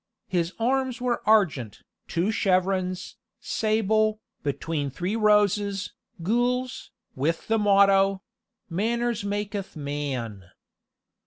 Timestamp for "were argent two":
0.99-2.31